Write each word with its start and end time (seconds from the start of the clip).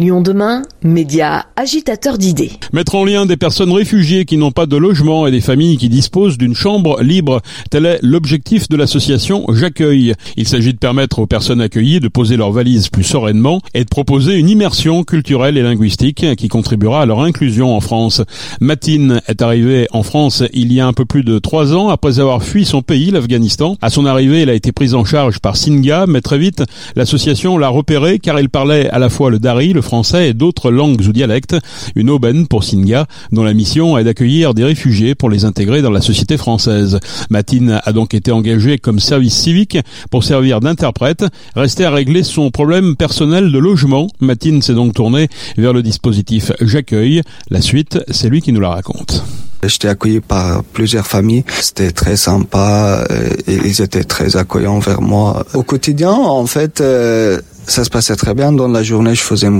Lyon 0.00 0.22
demain, 0.22 0.62
média 0.82 1.44
agitateur 1.56 2.16
d'idées. 2.16 2.52
Mettre 2.72 2.94
en 2.94 3.04
lien 3.04 3.26
des 3.26 3.36
personnes 3.36 3.70
réfugiées 3.70 4.24
qui 4.24 4.38
n'ont 4.38 4.50
pas 4.50 4.64
de 4.64 4.78
logement 4.78 5.26
et 5.26 5.30
des 5.30 5.42
familles 5.42 5.76
qui 5.76 5.90
disposent 5.90 6.38
d'une 6.38 6.54
chambre 6.54 7.02
libre, 7.02 7.42
tel 7.68 7.84
est 7.84 7.98
l'objectif 8.00 8.66
de 8.70 8.78
l'association 8.78 9.44
J'accueille. 9.52 10.14
Il 10.38 10.48
s'agit 10.48 10.72
de 10.72 10.78
permettre 10.78 11.18
aux 11.18 11.26
personnes 11.26 11.60
accueillies 11.60 12.00
de 12.00 12.08
poser 12.08 12.38
leurs 12.38 12.50
valises 12.50 12.88
plus 12.88 13.04
sereinement 13.04 13.60
et 13.74 13.84
de 13.84 13.90
proposer 13.90 14.36
une 14.36 14.48
immersion 14.48 15.04
culturelle 15.04 15.58
et 15.58 15.62
linguistique 15.62 16.24
qui 16.34 16.48
contribuera 16.48 17.02
à 17.02 17.06
leur 17.06 17.20
inclusion 17.20 17.76
en 17.76 17.80
France. 17.80 18.22
Matine 18.62 19.20
est 19.28 19.42
arrivée 19.42 19.86
en 19.92 20.02
France 20.02 20.42
il 20.54 20.72
y 20.72 20.80
a 20.80 20.86
un 20.86 20.94
peu 20.94 21.04
plus 21.04 21.24
de 21.24 21.38
trois 21.38 21.74
ans 21.74 21.90
après 21.90 22.20
avoir 22.20 22.42
fui 22.42 22.64
son 22.64 22.80
pays, 22.80 23.10
l'Afghanistan. 23.10 23.76
À 23.82 23.90
son 23.90 24.06
arrivée, 24.06 24.40
elle 24.40 24.50
a 24.50 24.54
été 24.54 24.72
prise 24.72 24.94
en 24.94 25.04
charge 25.04 25.40
par 25.40 25.58
Singa, 25.58 26.06
mais 26.08 26.22
très 26.22 26.38
vite, 26.38 26.62
l'association 26.96 27.58
l'a 27.58 27.68
repérée 27.68 28.18
car 28.18 28.38
elle 28.38 28.48
parlait 28.48 28.88
à 28.88 28.98
la 28.98 29.10
fois 29.10 29.28
le 29.28 29.38
dari, 29.38 29.74
le 29.74 29.89
français 29.90 30.28
et 30.28 30.34
d'autres 30.34 30.70
langues 30.70 31.00
ou 31.00 31.12
dialectes, 31.12 31.56
une 31.96 32.10
aubaine 32.10 32.46
pour 32.46 32.62
Singa, 32.62 33.06
dont 33.32 33.42
la 33.42 33.54
mission 33.54 33.98
est 33.98 34.04
d'accueillir 34.04 34.54
des 34.54 34.62
réfugiés 34.62 35.16
pour 35.16 35.28
les 35.28 35.44
intégrer 35.44 35.82
dans 35.82 35.90
la 35.90 36.00
société 36.00 36.36
française. 36.36 37.00
Matine 37.28 37.80
a 37.82 37.92
donc 37.92 38.14
été 38.14 38.30
engagée 38.30 38.78
comme 38.78 39.00
service 39.00 39.34
civique 39.34 39.78
pour 40.08 40.22
servir 40.22 40.60
d'interprète, 40.60 41.24
restait 41.56 41.86
à 41.86 41.90
régler 41.90 42.22
son 42.22 42.52
problème 42.52 42.94
personnel 42.94 43.50
de 43.50 43.58
logement. 43.58 44.06
Matine 44.20 44.62
s'est 44.62 44.74
donc 44.74 44.94
tournée 44.94 45.26
vers 45.58 45.72
le 45.72 45.82
dispositif 45.82 46.52
J'accueille. 46.60 47.22
La 47.50 47.60
suite, 47.60 47.98
c'est 48.12 48.28
lui 48.28 48.42
qui 48.42 48.52
nous 48.52 48.60
la 48.60 48.70
raconte. 48.70 49.24
J'étais 49.62 49.88
accueilli 49.88 50.20
par 50.20 50.64
plusieurs 50.64 51.06
familles. 51.06 51.44
C'était 51.60 51.90
très 51.90 52.16
sympa. 52.16 53.04
Euh, 53.10 53.30
et 53.46 53.56
ils 53.64 53.82
étaient 53.82 54.04
très 54.04 54.36
accueillants 54.36 54.78
vers 54.78 55.02
moi. 55.02 55.44
Au 55.54 55.62
quotidien, 55.62 56.12
en 56.12 56.46
fait, 56.46 56.80
euh, 56.80 57.40
ça 57.66 57.84
se 57.84 57.90
passait 57.90 58.16
très 58.16 58.34
bien. 58.34 58.52
Dans 58.52 58.68
la 58.68 58.82
journée, 58.82 59.14
je 59.14 59.22
faisais 59.22 59.50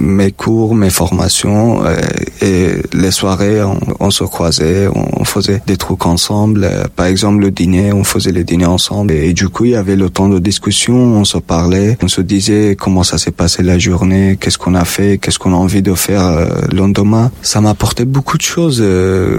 mes 0.00 0.32
cours, 0.32 0.74
mes 0.74 0.90
formations 0.90 1.84
euh, 1.84 1.96
et 2.42 2.68
les 2.92 3.10
soirées, 3.10 3.62
on, 4.00 4.10
se 4.10 4.24
croisait, 4.24 4.88
on, 4.88 5.24
faisait 5.24 5.62
des 5.66 5.76
trucs 5.76 6.06
ensemble. 6.06 6.64
Euh, 6.64 6.84
par 6.94 7.06
exemple, 7.06 7.40
le 7.40 7.50
dîner, 7.50 7.92
on 7.92 8.04
faisait 8.04 8.32
les 8.32 8.44
dîners 8.44 8.66
ensemble 8.66 9.12
et, 9.12 9.32
du 9.32 9.48
coup, 9.48 9.66
il 9.66 9.72
y 9.72 9.76
avait 9.76 9.96
le 9.96 10.10
temps 10.10 10.28
de 10.28 10.38
discussion, 10.38 10.94
on 10.94 11.24
se 11.24 11.38
parlait, 11.38 11.98
on 12.02 12.08
se 12.08 12.20
disait 12.20 12.76
comment 12.78 13.02
ça 13.02 13.18
s'est 13.18 13.30
passé 13.30 13.62
la 13.62 13.78
journée, 13.78 14.38
qu'est-ce 14.40 14.58
qu'on 14.58 14.74
a 14.74 14.84
fait, 14.84 15.18
qu'est-ce 15.18 15.38
qu'on 15.38 15.52
a 15.52 15.56
envie 15.56 15.82
de 15.82 15.94
faire 15.94 16.26
euh, 16.26 16.46
le 16.70 16.78
lendemain. 16.78 17.30
Ça 17.42 17.60
m'a 17.60 17.70
apporté 17.70 18.04
beaucoup 18.04 18.38
de 18.38 18.42
choses, 18.42 18.82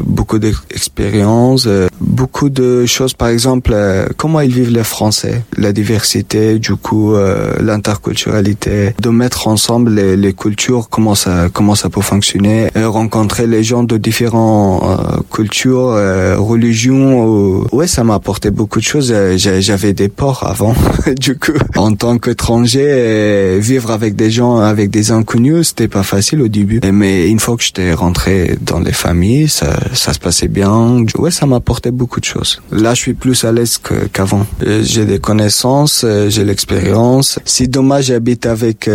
beaucoup 0.05 0.39
d'expériences, 0.39 1.67
beaucoup 1.99 2.49
de 2.49 2.85
choses. 2.85 3.13
Par 3.13 3.29
exemple, 3.29 3.75
comment 4.17 4.39
ils 4.41 4.53
vivent 4.53 4.71
les 4.71 4.83
Français, 4.83 5.43
la 5.57 5.73
diversité, 5.73 6.59
du 6.59 6.75
coup, 6.75 7.13
l'interculturalité, 7.59 8.93
de 8.99 9.09
mettre 9.09 9.47
ensemble 9.47 9.93
les, 9.95 10.15
les 10.15 10.33
culture, 10.51 10.89
comment 10.89 11.15
ça 11.15 11.47
comment 11.53 11.75
ça 11.75 11.89
peut 11.89 12.01
fonctionner, 12.01 12.69
euh, 12.75 12.89
rencontrer 12.89 13.47
les 13.47 13.63
gens 13.63 13.83
de 13.83 13.97
différentes 13.97 14.83
euh, 14.83 15.21
cultures, 15.31 15.91
euh, 15.91 16.35
religions. 16.37 17.63
Ouais, 17.71 17.87
ça 17.87 18.03
m'a 18.03 18.15
apporté 18.15 18.51
beaucoup 18.51 18.79
de 18.79 18.83
choses. 18.83 19.13
J'avais 19.37 19.93
des 19.93 20.09
ports 20.09 20.43
avant, 20.45 20.75
du 21.17 21.37
coup, 21.37 21.53
en 21.77 21.93
tant 21.93 22.17
qu'étranger, 22.17 23.59
vivre 23.59 23.91
avec 23.91 24.15
des 24.15 24.29
gens, 24.29 24.57
avec 24.57 24.89
des 24.89 25.11
inconnus, 25.11 25.69
c'était 25.69 25.87
pas 25.87 26.03
facile 26.03 26.41
au 26.41 26.49
début. 26.49 26.81
Mais 26.91 27.29
une 27.29 27.39
fois 27.39 27.55
que 27.55 27.63
j'étais 27.63 27.93
rentré 27.93 28.57
dans 28.61 28.79
les 28.79 28.91
familles, 28.91 29.47
ça, 29.47 29.79
ça 29.93 30.11
se 30.11 30.19
passait 30.19 30.49
bien. 30.49 31.05
Ouais, 31.17 31.31
ça 31.31 31.45
m'a 31.45 31.57
apporté 31.57 31.91
beaucoup 31.91 32.19
de 32.19 32.25
choses. 32.25 32.61
Là, 32.71 32.93
je 32.93 33.01
suis 33.05 33.13
plus 33.13 33.45
à 33.45 33.53
l'aise 33.53 33.79
qu'avant. 34.11 34.45
J'ai 34.81 35.05
des 35.05 35.19
connaissances, 35.19 36.05
j'ai 36.27 36.43
l'expérience. 36.43 37.39
Si 37.45 37.69
dommage, 37.69 38.05
j'habite 38.05 38.45
avec 38.45 38.89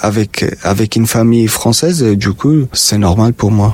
avec 0.00 0.44
avec 0.62 0.81
avec 0.82 0.96
une 0.96 1.06
famille 1.06 1.46
française, 1.46 2.02
et 2.02 2.16
du 2.16 2.32
coup, 2.32 2.66
c'est 2.72 2.98
normal 2.98 3.34
pour 3.34 3.52
moi. 3.52 3.72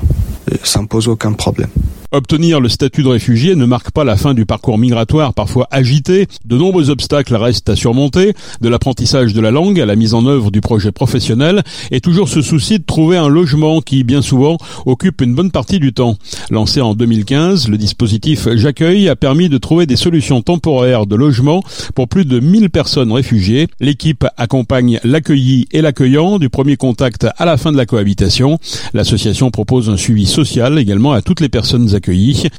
Ça 0.62 0.82
me 0.82 0.86
pose 0.86 1.08
aucun 1.08 1.32
problème. 1.32 1.70
Obtenir 2.10 2.58
le 2.60 2.70
statut 2.70 3.02
de 3.02 3.08
réfugié 3.08 3.54
ne 3.54 3.66
marque 3.66 3.90
pas 3.90 4.02
la 4.02 4.16
fin 4.16 4.32
du 4.32 4.46
parcours 4.46 4.78
migratoire 4.78 5.34
parfois 5.34 5.68
agité. 5.70 6.26
De 6.46 6.56
nombreux 6.56 6.88
obstacles 6.88 7.36
restent 7.36 7.68
à 7.68 7.76
surmonter, 7.76 8.32
de 8.62 8.68
l'apprentissage 8.70 9.34
de 9.34 9.42
la 9.42 9.50
langue 9.50 9.78
à 9.78 9.84
la 9.84 9.94
mise 9.94 10.14
en 10.14 10.24
œuvre 10.24 10.50
du 10.50 10.62
projet 10.62 10.90
professionnel, 10.90 11.62
et 11.90 12.00
toujours 12.00 12.30
ce 12.30 12.40
souci 12.40 12.78
de 12.78 12.84
trouver 12.84 13.18
un 13.18 13.28
logement 13.28 13.82
qui, 13.82 14.04
bien 14.04 14.22
souvent, 14.22 14.56
occupe 14.86 15.20
une 15.20 15.34
bonne 15.34 15.50
partie 15.50 15.80
du 15.80 15.92
temps. 15.92 16.16
Lancé 16.50 16.80
en 16.80 16.94
2015, 16.94 17.68
le 17.68 17.76
dispositif 17.76 18.48
J'accueille 18.54 19.10
a 19.10 19.14
permis 19.14 19.50
de 19.50 19.58
trouver 19.58 19.84
des 19.84 19.96
solutions 19.96 20.40
temporaires 20.40 21.04
de 21.04 21.14
logement 21.14 21.62
pour 21.94 22.08
plus 22.08 22.24
de 22.24 22.40
1000 22.40 22.70
personnes 22.70 23.12
réfugiées. 23.12 23.66
L'équipe 23.80 24.24
accompagne 24.38 24.98
l'accueilli 25.04 25.66
et 25.72 25.82
l'accueillant 25.82 26.38
du 26.38 26.48
premier 26.48 26.78
contact 26.78 27.26
à 27.36 27.44
la 27.44 27.58
fin 27.58 27.70
de 27.70 27.76
la 27.76 27.84
cohabitation. 27.84 28.58
L'association 28.94 29.50
propose 29.50 29.90
un 29.90 29.98
suivi 29.98 30.24
social 30.24 30.78
également 30.78 31.12
à 31.12 31.20
toutes 31.20 31.40
les 31.40 31.50
personnes 31.50 31.97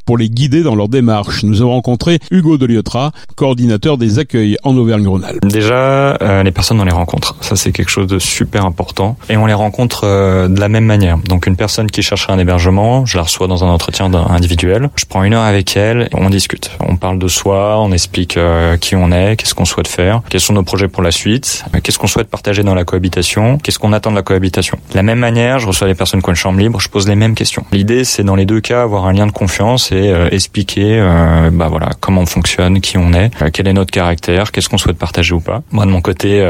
pour 0.06 0.18
les 0.18 0.30
guider 0.30 0.64
dans 0.64 0.76
leur 0.76 0.90
démarche. 0.90 1.44
Nous 1.44 1.62
avons 1.62 1.72
rencontré 1.72 2.20
Hugo 2.32 2.58
Deliotra, 2.58 3.12
coordinateur 3.36 3.98
des 3.98 4.20
accueils 4.20 4.58
en 4.64 4.76
Auvergne-Rhône-Alpes. 4.76 5.46
Déjà, 5.46 6.16
euh, 6.22 6.44
les 6.44 6.52
personnes, 6.52 6.80
on 6.80 6.86
les 6.86 6.92
rencontre. 6.92 7.36
Ça, 7.42 7.56
c'est 7.56 7.72
quelque 7.72 7.90
chose 7.90 8.08
de 8.08 8.20
super 8.20 8.66
important. 8.66 9.18
Et 9.30 9.38
on 9.38 9.46
les 9.46 9.54
rencontre 9.54 10.02
euh, 10.04 10.48
de 10.48 10.60
la 10.60 10.70
même 10.70 10.86
manière. 10.86 11.18
Donc, 11.18 11.48
une 11.48 11.56
personne 11.56 11.90
qui 11.90 12.02
cherche 12.02 12.30
un 12.30 12.40
hébergement, 12.40 13.06
je 13.06 13.18
la 13.18 13.24
reçois 13.24 13.48
dans 13.48 13.64
un 13.64 13.70
entretien 13.70 14.12
individuel. 14.14 14.90
Je 14.96 15.06
prends 15.06 15.24
une 15.24 15.34
heure 15.34 15.44
avec 15.44 15.76
elle, 15.78 16.10
on 16.14 16.30
discute. 16.30 16.72
On 16.80 16.96
parle 16.96 17.20
de 17.20 17.28
soi, 17.28 17.80
on 17.80 17.92
explique 17.92 18.38
euh, 18.38 18.78
qui 18.78 18.96
on 18.96 19.12
est, 19.12 19.36
qu'est-ce 19.36 19.56
qu'on 19.56 19.66
souhaite 19.66 19.88
faire, 19.88 20.22
quels 20.30 20.42
sont 20.42 20.54
nos 20.54 20.64
projets 20.64 20.88
pour 20.88 21.04
la 21.04 21.12
suite, 21.12 21.66
qu'est-ce 21.84 22.00
qu'on 22.00 22.08
souhaite 22.08 22.30
partager 22.30 22.64
dans 22.64 22.76
la 22.76 22.84
cohabitation, 22.84 23.58
qu'est-ce 23.58 23.80
qu'on 23.80 23.94
attend 23.94 24.12
de 24.12 24.16
la 24.16 24.22
cohabitation. 24.22 24.78
De 24.92 24.96
la 24.96 25.04
même 25.04 25.20
manière, 25.20 25.60
je 25.60 25.68
reçois 25.68 25.88
les 25.88 25.96
personnes 25.96 26.22
qui 26.22 26.30
ont 26.30 26.32
une 26.32 26.36
chambre 26.36 26.60
libre, 26.60 26.80
je 26.80 26.90
pose 26.90 27.08
les 27.08 27.16
mêmes 27.16 27.36
questions. 27.36 27.64
L'idée, 27.72 28.04
c'est 28.04 28.24
dans 28.24 28.36
les 28.36 28.46
deux 28.46 28.62
cas 28.62 28.84
avoir 28.84 29.06
un 29.06 29.14
lien 29.14 29.28
confiance 29.32 29.92
et 29.92 30.10
euh, 30.10 30.30
expliquer 30.32 31.00
euh, 31.00 31.50
bah 31.52 31.68
voilà 31.70 31.90
comment 32.00 32.22
on 32.22 32.26
fonctionne, 32.26 32.82
qui 32.82 32.98
on 32.98 33.14
est, 33.14 33.32
euh, 33.42 33.50
quel 33.52 33.68
est 33.68 33.74
notre 33.74 33.92
caractère, 33.92 34.52
qu'est-ce 34.52 34.70
qu'on 34.70 34.78
souhaite 34.78 34.98
partager 34.98 35.34
ou 35.34 35.40
pas. 35.40 35.62
Moi 35.72 35.86
de 35.86 35.92
mon 35.92 36.02
côté, 36.02 36.46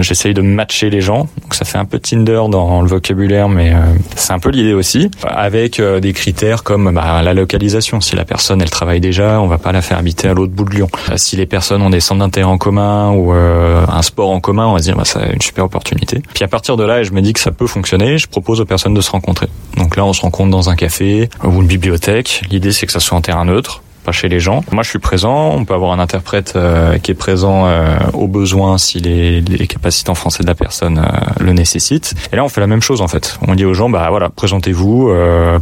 j'essaye 0.00 0.34
de 0.34 0.42
matcher 0.42 0.90
les 0.90 1.00
gens. 1.00 1.28
Donc 1.40 1.54
ça 1.54 1.64
fait 1.64 1.78
un 1.78 1.84
peu 1.84 1.98
Tinder 1.98 2.42
dans 2.48 2.82
le 2.82 2.88
vocabulaire, 2.88 3.48
mais 3.48 3.72
c'est 4.16 4.32
un 4.32 4.38
peu 4.38 4.50
l'idée 4.50 4.74
aussi, 4.74 5.10
avec 5.26 5.80
des 5.80 6.12
critères 6.12 6.62
comme 6.62 6.92
bah, 6.92 7.22
la 7.22 7.34
localisation. 7.34 8.00
Si 8.00 8.16
la 8.16 8.24
personne 8.24 8.60
elle 8.62 8.70
travaille 8.70 9.00
déjà, 9.00 9.40
on 9.40 9.46
va 9.46 9.58
pas 9.58 9.72
la 9.72 9.82
faire 9.82 9.98
habiter 9.98 10.28
à 10.28 10.34
l'autre 10.34 10.52
bout 10.52 10.64
de 10.64 10.74
Lyon. 10.74 10.88
Si 11.16 11.36
les 11.36 11.46
personnes 11.46 11.82
ont 11.82 11.90
des 11.90 12.00
centres 12.00 12.20
d'intérêt 12.20 12.46
en 12.46 12.58
commun 12.58 13.10
ou 13.12 13.32
un 13.32 14.02
sport 14.02 14.30
en 14.30 14.40
commun, 14.40 14.66
on 14.66 14.72
va 14.72 14.78
se 14.78 14.84
dire 14.84 14.96
bah, 14.96 15.04
c'est 15.04 15.32
une 15.32 15.42
super 15.42 15.64
opportunité. 15.64 16.22
Puis 16.34 16.44
à 16.44 16.48
partir 16.48 16.76
de 16.76 16.84
là, 16.84 17.02
je 17.02 17.12
me 17.12 17.20
dis 17.20 17.32
que 17.32 17.40
ça 17.40 17.52
peut 17.52 17.66
fonctionner. 17.66 18.18
Je 18.18 18.26
propose 18.26 18.60
aux 18.60 18.66
personnes 18.66 18.94
de 18.94 19.00
se 19.00 19.10
rencontrer. 19.10 19.48
Donc 19.76 19.96
là, 19.96 20.04
on 20.04 20.12
se 20.12 20.20
rencontre 20.22 20.50
dans 20.50 20.70
un 20.70 20.76
café 20.76 21.28
ou 21.44 21.60
une 21.60 21.66
bibliothèque 21.66 22.21
L'idée, 22.50 22.72
c'est 22.72 22.86
que 22.86 22.92
ça 22.92 23.00
soit 23.00 23.16
en 23.16 23.20
terrain 23.20 23.44
neutre 23.44 23.82
pas 24.02 24.12
chez 24.12 24.28
les 24.28 24.40
gens. 24.40 24.64
Moi, 24.72 24.82
je 24.82 24.90
suis 24.90 24.98
présent. 24.98 25.50
On 25.54 25.64
peut 25.64 25.74
avoir 25.74 25.92
un 25.92 25.98
interprète 25.98 26.54
euh, 26.56 26.98
qui 26.98 27.10
est 27.12 27.14
présent 27.14 27.66
euh, 27.66 27.96
au 28.12 28.26
besoin 28.26 28.78
si 28.78 28.98
les, 29.00 29.42
capacités 29.66 30.10
en 30.10 30.14
français 30.14 30.42
de 30.42 30.48
la 30.48 30.54
personne 30.54 30.98
euh, 30.98 31.18
le 31.40 31.52
nécessitent. 31.52 32.14
Et 32.32 32.36
là, 32.36 32.44
on 32.44 32.48
fait 32.48 32.60
la 32.60 32.66
même 32.66 32.82
chose 32.82 33.00
en 33.00 33.08
fait. 33.08 33.38
On 33.46 33.54
dit 33.54 33.64
aux 33.64 33.74
gens, 33.74 33.88
bah 33.88 34.06
voilà, 34.10 34.28
présentez-vous, 34.28 35.12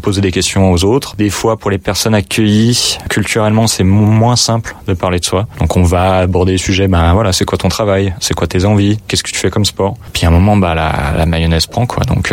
posez 0.02 0.20
des 0.20 0.32
questions 0.32 0.72
aux 0.72 0.84
autres. 0.84 1.16
Des 1.16 1.30
fois, 1.30 1.56
pour 1.56 1.70
les 1.70 1.78
personnes 1.78 2.14
accueillies, 2.14 2.98
culturellement, 3.08 3.66
c'est 3.66 3.84
moins 3.84 4.36
simple 4.36 4.74
de 4.86 4.94
parler 4.94 5.18
de 5.18 5.24
soi. 5.24 5.46
Donc, 5.58 5.76
on 5.76 5.82
va 5.82 6.18
aborder 6.18 6.52
les 6.52 6.58
sujets. 6.58 6.88
Bah 6.88 7.12
voilà, 7.12 7.32
c'est 7.32 7.44
quoi 7.44 7.58
ton 7.58 7.68
travail? 7.68 8.14
C'est 8.20 8.34
quoi 8.34 8.46
tes 8.46 8.64
envies? 8.64 8.98
Qu'est-ce 9.06 9.22
que 9.22 9.30
tu 9.30 9.38
fais 9.38 9.50
comme 9.50 9.64
sport? 9.64 9.96
Puis 10.12 10.24
à 10.24 10.28
un 10.28 10.32
moment, 10.32 10.56
bah 10.56 10.74
la, 10.74 11.14
la 11.16 11.26
mayonnaise 11.26 11.66
prend 11.66 11.86
quoi. 11.86 12.04
Donc, 12.04 12.32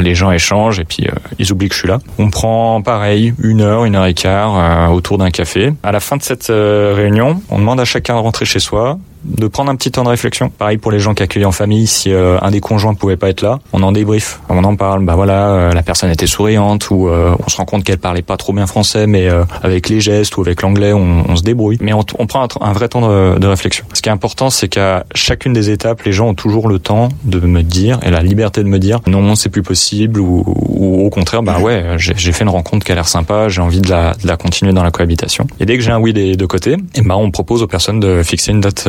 les 0.00 0.14
gens 0.14 0.30
échangent 0.30 0.78
et 0.78 0.84
puis 0.84 1.06
ils 1.38 1.52
oublient 1.52 1.68
que 1.68 1.74
je 1.74 1.80
suis 1.80 1.88
là. 1.88 1.98
On 2.18 2.30
prend 2.30 2.82
pareil 2.82 3.34
une 3.42 3.60
heure, 3.60 3.84
une 3.84 3.96
heure 3.96 4.06
et 4.06 4.14
quart 4.14 4.92
autour 4.92 5.18
d'un 5.18 5.24
un 5.24 5.30
café. 5.30 5.72
À 5.82 5.90
la 5.90 6.00
fin 6.00 6.16
de 6.16 6.22
cette 6.22 6.50
euh, 6.50 6.92
réunion, 6.94 7.40
on 7.48 7.58
demande 7.58 7.80
à 7.80 7.84
chacun 7.84 8.14
de 8.14 8.20
rentrer 8.20 8.44
chez 8.44 8.60
soi, 8.60 8.98
de 9.24 9.46
prendre 9.48 9.70
un 9.70 9.76
petit 9.76 9.90
temps 9.90 10.04
de 10.04 10.08
réflexion. 10.08 10.50
Pareil 10.50 10.78
pour 10.78 10.92
les 10.92 11.00
gens 11.00 11.14
qui 11.14 11.22
accueillent 11.22 11.44
en 11.44 11.52
famille, 11.52 11.86
si 11.86 12.12
euh, 12.12 12.38
un 12.40 12.50
des 12.50 12.60
conjoints 12.60 12.94
pouvait 12.94 13.16
pas 13.16 13.28
être 13.28 13.42
là, 13.42 13.58
on 13.72 13.82
en 13.82 13.92
débrief, 13.92 14.40
on 14.48 14.62
en 14.64 14.76
parle. 14.76 15.04
Bah 15.04 15.14
voilà, 15.14 15.50
euh, 15.50 15.72
la 15.72 15.82
personne 15.82 16.10
était 16.10 16.26
souriante 16.26 16.90
ou 16.90 17.08
euh, 17.08 17.34
on 17.44 17.48
se 17.48 17.56
rend 17.56 17.64
compte 17.64 17.84
qu'elle 17.84 17.98
parlait 17.98 18.22
pas 18.22 18.36
trop 18.36 18.52
bien 18.52 18.66
français, 18.66 19.06
mais 19.06 19.28
avec 19.62 19.88
les 19.88 20.00
gestes 20.00 20.36
ou 20.36 20.42
avec 20.42 20.62
l'anglais, 20.62 20.92
on, 20.92 21.24
on, 21.28 21.36
se 21.36 21.42
débrouille. 21.42 21.78
Mais 21.80 21.92
on, 21.92 22.04
on 22.18 22.26
prend 22.26 22.46
un, 22.60 22.72
vrai 22.72 22.88
temps 22.88 23.08
de, 23.08 23.38
de, 23.38 23.46
réflexion. 23.46 23.84
Ce 23.92 24.02
qui 24.02 24.08
est 24.08 24.12
important, 24.12 24.50
c'est 24.50 24.68
qu'à 24.68 25.04
chacune 25.14 25.52
des 25.52 25.70
étapes, 25.70 26.02
les 26.02 26.12
gens 26.12 26.28
ont 26.28 26.34
toujours 26.34 26.68
le 26.68 26.78
temps 26.78 27.08
de 27.24 27.40
me 27.40 27.62
dire 27.62 27.98
et 28.02 28.10
la 28.10 28.22
liberté 28.22 28.62
de 28.62 28.68
me 28.68 28.78
dire 28.78 29.00
non, 29.06 29.34
c'est 29.34 29.48
plus 29.48 29.62
possible 29.62 30.20
ou, 30.20 30.44
ou, 30.46 31.06
au 31.06 31.10
contraire, 31.10 31.42
bah 31.42 31.58
ouais, 31.58 31.84
j'ai 31.96 32.32
fait 32.32 32.44
une 32.44 32.50
rencontre 32.50 32.84
qui 32.84 32.92
a 32.92 32.94
l'air 32.94 33.08
sympa, 33.08 33.48
j'ai 33.48 33.60
envie 33.60 33.80
de 33.80 33.90
la, 33.90 34.12
de 34.14 34.26
la 34.26 34.36
continuer 34.36 34.72
dans 34.72 34.84
la 34.84 34.90
cohabitation. 34.90 35.46
Et 35.60 35.66
dès 35.66 35.76
que 35.76 35.82
j'ai 35.82 35.90
un 35.90 35.98
oui 35.98 36.12
des 36.12 36.36
deux 36.36 36.46
côtés, 36.46 36.72
et 36.72 36.78
eh 36.96 37.02
ben 37.02 37.14
on 37.14 37.30
propose 37.30 37.62
aux 37.62 37.66
personnes 37.66 38.00
de 38.00 38.22
fixer 38.22 38.52
une 38.52 38.60
date 38.60 38.86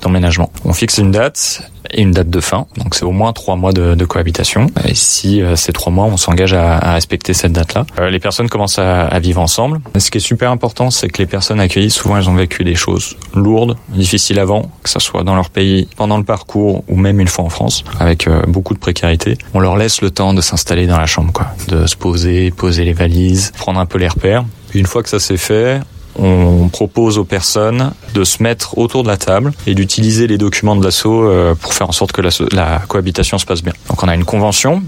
d'emménagement. 0.00 0.50
On 0.64 0.72
fixe 0.72 0.98
une 0.98 1.10
date 1.10 1.70
et 1.90 2.02
une 2.02 2.12
date 2.12 2.30
de 2.30 2.40
fin. 2.40 2.66
Donc 2.76 2.94
c'est 2.94 3.04
au 3.04 3.12
moins 3.12 3.32
trois 3.32 3.56
mois 3.56 3.72
de, 3.72 4.04
cohabitation. 4.04 4.66
Et 4.86 4.94
si 4.94 5.42
euh, 5.42 5.56
ces 5.56 5.72
trois 5.72 5.92
mois, 5.92 6.04
on 6.04 6.16
s'engage 6.16 6.52
à, 6.52 6.92
respecter 6.92 7.34
cette 7.34 7.52
date-là. 7.52 7.86
Euh, 7.98 8.10
les 8.10 8.18
personnes 8.18 8.48
commencent 8.48 8.78
à, 8.78 9.18
vivre 9.18 9.40
ensemble. 9.40 9.80
Ce 9.98 10.10
qui 10.10 10.18
est 10.18 10.20
super 10.20 10.50
important, 10.50 10.90
c'est 10.90 11.08
que 11.08 11.18
les 11.18 11.26
personnes 11.26 11.60
accueillies, 11.60 11.90
souvent, 11.90 12.16
elles 12.16 12.28
ont 12.28 12.34
vécu 12.34 12.64
des 12.64 12.74
choses 12.74 13.16
lourdes, 13.34 13.76
difficiles 13.88 14.38
avant, 14.38 14.70
que 14.82 14.90
ce 14.90 15.00
soit 15.00 15.24
dans 15.24 15.34
leur 15.34 15.50
pays, 15.50 15.88
pendant 15.96 16.18
le 16.18 16.24
parcours 16.24 16.84
ou 16.88 16.96
même 16.96 17.20
une 17.20 17.28
fois 17.28 17.44
en 17.44 17.48
France, 17.48 17.84
avec 17.98 18.26
euh, 18.26 18.42
beaucoup 18.46 18.74
de 18.74 18.78
précarité. 18.78 19.38
On 19.54 19.60
leur 19.60 19.76
laisse 19.76 20.02
le 20.02 20.10
temps 20.10 20.34
de 20.34 20.40
s'installer 20.40 20.86
dans 20.86 20.98
la 20.98 21.06
chambre, 21.06 21.32
quoi, 21.32 21.46
de 21.68 21.86
se 21.86 21.96
poser, 21.96 22.50
poser 22.50 22.84
les 22.84 22.92
valises, 22.92 23.52
prendre 23.56 23.80
un 23.80 23.86
peu 23.86 23.98
les 23.98 24.08
repères. 24.08 24.44
Une 24.74 24.86
fois 24.86 25.02
que 25.02 25.08
ça 25.08 25.20
s'est 25.20 25.36
fait, 25.36 25.80
on 26.18 26.68
propose 26.68 27.18
aux 27.18 27.24
personnes 27.24 27.92
de 28.14 28.24
se 28.24 28.42
mettre 28.42 28.78
autour 28.78 29.02
de 29.02 29.08
la 29.08 29.16
table 29.16 29.52
et 29.66 29.74
d'utiliser 29.74 30.26
les 30.26 30.38
documents 30.38 30.76
de 30.76 30.84
l'assaut 30.84 31.24
euh, 31.24 31.54
pour 31.54 31.74
faire 31.74 31.88
en 31.88 31.92
sorte 31.92 32.12
que 32.12 32.22
la, 32.22 32.30
la 32.52 32.78
cohabitation 32.88 33.36
se 33.38 33.44
passe 33.44 33.62
bien. 33.62 33.74
Donc 33.88 34.02
on 34.02 34.08
a 34.08 34.14
une 34.14 34.24
convention 34.24 34.82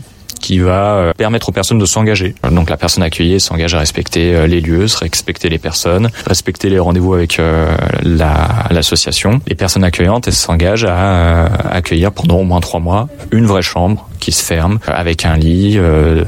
qui 0.47 0.61
va 0.61 0.95
euh, 0.95 1.13
permettre 1.13 1.49
aux 1.49 1.53
personnes 1.53 1.81
de 1.81 1.87
s'engager. 1.87 2.37
Donc 2.53 2.71
la 2.71 2.77
personne 2.77 3.03
accueillie 3.03 3.41
s'engage 3.41 3.75
à 3.75 3.81
respecter 3.81 4.33
euh, 4.33 4.47
les 4.47 4.61
lieux, 4.61 4.87
respecter 5.01 5.49
les 5.49 5.59
personnes, 5.59 6.09
respecter 6.25 6.71
les 6.71 6.79
rendez-vous 6.79 7.15
avec 7.15 7.41
l'association. 8.71 9.31
La, 9.31 9.39
les 9.49 9.57
personnes 9.57 9.83
accueillantes, 9.83 10.31
s'engagent 10.31 10.85
à 10.85 11.47
accueillir 11.73 12.13
pendant 12.13 12.37
au 12.37 12.45
moins 12.45 12.61
trois 12.61 12.79
mois 12.79 13.09
une 13.33 13.47
vraie 13.47 13.63
chambre 13.63 14.09
qui 14.21 14.31
se 14.31 14.45
ferme 14.45 14.79
avec 14.87 15.25
un 15.25 15.37
lit, 15.37 15.75
euh, 15.79 16.25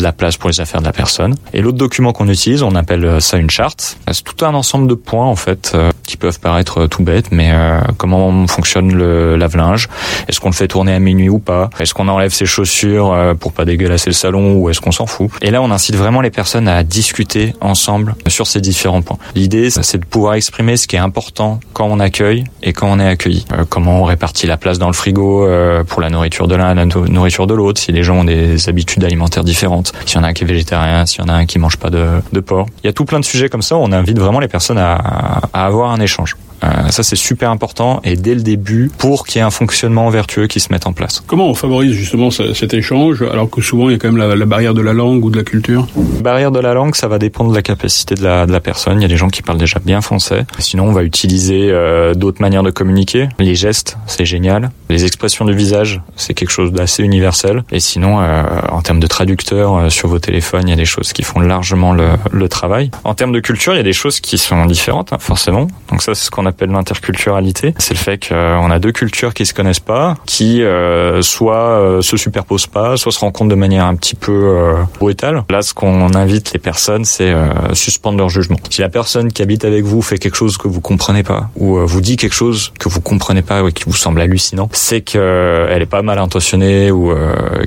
de 0.00 0.02
la 0.02 0.12
place 0.12 0.36
pour 0.36 0.50
les 0.50 0.60
affaires 0.60 0.80
de 0.80 0.86
la 0.86 0.92
personne. 0.92 1.34
Et 1.52 1.60
l'autre 1.60 1.78
document 1.78 2.12
qu'on 2.12 2.28
utilise, 2.28 2.62
on 2.62 2.74
appelle 2.74 3.20
ça 3.20 3.36
une 3.36 3.50
charte. 3.50 3.98
C'est 4.10 4.24
tout 4.24 4.44
un 4.44 4.54
ensemble 4.54 4.88
de 4.88 4.94
points 4.94 5.26
en 5.26 5.36
fait 5.36 5.72
euh, 5.74 5.90
qui 6.04 6.16
peuvent 6.16 6.40
paraître 6.40 6.86
tout 6.86 7.02
bêtes, 7.02 7.30
mais 7.30 7.50
euh, 7.52 7.80
comment 7.96 8.46
fonctionne 8.46 8.92
le 8.94 9.36
lave-linge? 9.36 9.88
Est-ce 10.28 10.40
qu'on 10.40 10.48
le 10.48 10.54
fait 10.54 10.68
tourner 10.68 10.94
à 10.94 10.98
minuit 10.98 11.28
ou 11.28 11.38
pas? 11.38 11.70
Est-ce 11.78 11.94
qu'on 11.94 12.08
enlève 12.08 12.32
ses 12.32 12.46
chaussures 12.46 13.12
euh, 13.12 13.34
pour 13.34 13.52
pas 13.60 13.66
dégueulasser 13.66 14.08
le 14.08 14.14
salon 14.14 14.54
ou 14.54 14.70
est-ce 14.70 14.80
qu'on 14.80 14.90
s'en 14.90 15.04
fout 15.04 15.30
Et 15.42 15.50
là, 15.50 15.60
on 15.60 15.70
incite 15.70 15.96
vraiment 15.96 16.22
les 16.22 16.30
personnes 16.30 16.66
à 16.66 16.82
discuter 16.82 17.54
ensemble 17.60 18.14
sur 18.26 18.46
ces 18.46 18.62
différents 18.62 19.02
points. 19.02 19.18
L'idée, 19.34 19.68
c'est 19.70 19.98
de 19.98 20.04
pouvoir 20.06 20.34
exprimer 20.34 20.78
ce 20.78 20.86
qui 20.86 20.96
est 20.96 21.00
important 21.00 21.60
quand 21.74 21.84
on 21.84 22.00
accueille 22.00 22.44
et 22.62 22.72
quand 22.72 22.88
on 22.90 22.98
est 22.98 23.06
accueilli. 23.06 23.44
Euh, 23.52 23.64
comment 23.68 24.00
on 24.00 24.04
répartit 24.04 24.46
la 24.46 24.56
place 24.56 24.78
dans 24.78 24.86
le 24.86 24.94
frigo 24.94 25.46
pour 25.88 26.00
la 26.00 26.08
nourriture 26.08 26.48
de 26.48 26.54
l'un, 26.54 26.74
la 26.74 26.86
nourriture 26.86 27.46
de 27.46 27.54
l'autre, 27.54 27.80
si 27.80 27.92
les 27.92 28.02
gens 28.02 28.20
ont 28.20 28.24
des 28.24 28.68
habitudes 28.68 29.04
alimentaires 29.04 29.44
différentes, 29.44 29.92
s'il 30.06 30.16
y 30.16 30.20
en 30.20 30.24
a 30.24 30.28
un 30.28 30.32
qui 30.32 30.44
est 30.44 30.46
végétarien, 30.46 31.04
s'il 31.04 31.20
y 31.20 31.24
en 31.24 31.28
a 31.28 31.34
un 31.34 31.46
qui 31.46 31.58
mange 31.58 31.76
pas 31.76 31.90
de, 31.90 32.40
porc. 32.40 32.66
Il 32.82 32.86
y 32.86 32.90
a 32.90 32.92
tout 32.92 33.04
plein 33.04 33.20
de 33.20 33.24
sujets 33.24 33.48
comme 33.48 33.62
ça, 33.62 33.76
on 33.76 33.92
invite 33.92 34.18
vraiment 34.18 34.40
les 34.40 34.48
personnes 34.48 34.78
à 34.78 35.42
avoir 35.52 35.90
un 35.90 36.00
échange. 36.00 36.36
Euh, 36.64 36.88
ça, 36.90 37.02
c'est 37.02 37.16
super 37.16 37.50
important 37.50 38.00
et 38.04 38.16
dès 38.16 38.34
le 38.34 38.42
début 38.42 38.90
pour 38.98 39.26
qu'il 39.26 39.38
y 39.38 39.38
ait 39.40 39.46
un 39.46 39.50
fonctionnement 39.50 40.08
vertueux 40.10 40.46
qui 40.46 40.60
se 40.60 40.72
mette 40.72 40.86
en 40.86 40.92
place. 40.92 41.22
Comment 41.26 41.48
on 41.48 41.54
favorise 41.54 41.92
justement 41.92 42.30
cet 42.30 42.74
échange 42.74 43.22
alors 43.22 43.48
que 43.48 43.60
souvent 43.62 43.88
il 43.88 43.92
y 43.92 43.94
a 43.94 43.98
quand 43.98 44.08
même 44.12 44.18
la, 44.18 44.36
la 44.36 44.46
barrière 44.46 44.74
de 44.74 44.82
la 44.82 44.92
langue 44.92 45.24
ou 45.24 45.30
de 45.30 45.36
la 45.36 45.44
culture? 45.44 45.86
Barrière 46.20 46.50
de 46.52 46.60
la 46.60 46.74
langue, 46.74 46.94
ça 46.94 47.08
va 47.08 47.18
dépendre 47.18 47.50
de 47.50 47.56
la 47.56 47.62
capacité 47.62 48.14
de 48.14 48.22
la, 48.22 48.46
de 48.46 48.52
la 48.52 48.60
personne. 48.60 48.98
Il 48.98 49.02
y 49.02 49.06
a 49.06 49.08
des 49.08 49.16
gens 49.16 49.28
qui 49.28 49.42
parlent 49.42 49.58
déjà 49.58 49.78
bien 49.84 50.00
français. 50.00 50.44
Sinon, 50.58 50.84
on 50.84 50.92
va 50.92 51.02
utiliser 51.02 51.70
euh, 51.70 52.14
d'autres 52.14 52.42
manières 52.42 52.62
de 52.62 52.70
communiquer. 52.70 53.28
Les 53.38 53.54
gestes, 53.54 53.96
c'est 54.06 54.26
génial. 54.26 54.70
Les 54.88 55.04
expressions 55.04 55.44
du 55.44 55.54
visage, 55.54 56.00
c'est 56.16 56.34
quelque 56.34 56.50
chose 56.50 56.72
d'assez 56.72 57.02
universel. 57.02 57.62
Et 57.72 57.80
sinon, 57.80 58.20
euh, 58.20 58.42
en 58.70 58.82
termes 58.82 59.00
de 59.00 59.06
traducteurs 59.06 59.76
euh, 59.76 59.88
sur 59.88 60.08
vos 60.08 60.18
téléphones, 60.18 60.62
il 60.66 60.70
y 60.70 60.74
a 60.74 60.76
des 60.76 60.84
choses 60.84 61.12
qui 61.12 61.22
font 61.22 61.40
largement 61.40 61.92
le, 61.92 62.10
le 62.32 62.48
travail. 62.48 62.90
En 63.04 63.14
termes 63.14 63.32
de 63.32 63.40
culture, 63.40 63.74
il 63.74 63.78
y 63.78 63.80
a 63.80 63.84
des 63.84 63.92
choses 63.92 64.20
qui 64.20 64.36
sont 64.38 64.66
différentes, 64.66 65.12
hein, 65.12 65.18
forcément. 65.18 65.68
Donc 65.90 66.02
ça, 66.02 66.14
c'est 66.14 66.24
ce 66.24 66.30
qu'on 66.30 66.46
appelle 66.50 66.70
l'interculturalité. 66.70 67.74
C'est 67.78 67.94
le 67.94 67.98
fait 67.98 68.28
qu'on 68.28 68.70
a 68.70 68.78
deux 68.78 68.92
cultures 68.92 69.34
qui 69.34 69.46
se 69.46 69.54
connaissent 69.54 69.80
pas, 69.80 70.16
qui 70.26 70.62
euh, 70.62 71.22
soit 71.22 71.78
euh, 71.80 72.02
se 72.02 72.16
superposent 72.16 72.66
pas, 72.66 72.96
soit 72.96 73.12
se 73.12 73.20
rencontrent 73.20 73.50
de 73.50 73.54
manière 73.54 73.84
un 73.84 73.94
petit 73.94 74.14
peu 74.14 74.32
euh, 74.32 74.74
brutale. 74.98 75.44
Là, 75.48 75.62
ce 75.62 75.74
qu'on 75.74 76.14
invite 76.14 76.52
les 76.52 76.58
personnes, 76.58 77.04
c'est 77.04 77.30
euh, 77.30 77.74
suspendre 77.74 78.18
leur 78.18 78.28
jugement. 78.28 78.58
Si 78.68 78.80
la 78.80 78.88
personne 78.88 79.32
qui 79.32 79.42
habite 79.42 79.64
avec 79.64 79.84
vous 79.84 80.02
fait 80.02 80.18
quelque 80.18 80.36
chose 80.36 80.58
que 80.58 80.68
vous 80.68 80.80
comprenez 80.80 81.22
pas, 81.22 81.50
ou 81.56 81.78
vous 81.78 82.00
dit 82.00 82.16
quelque 82.16 82.34
chose 82.34 82.72
que 82.78 82.88
vous 82.88 83.00
comprenez 83.00 83.42
pas 83.42 83.62
ou 83.62 83.70
qui 83.70 83.84
vous 83.84 83.94
semble 83.94 84.20
hallucinant, 84.20 84.68
c'est 84.72 85.00
qu'elle 85.00 85.82
est 85.82 85.90
pas 85.90 86.02
mal 86.02 86.18
intentionnée 86.18 86.90
ou 86.90 87.12